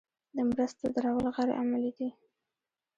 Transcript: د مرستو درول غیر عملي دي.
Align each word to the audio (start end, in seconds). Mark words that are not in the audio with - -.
د 0.35 0.37
مرستو 0.49 0.85
درول 0.95 1.25
غیر 1.35 1.49
عملي 1.61 1.91
دي. 1.97 2.09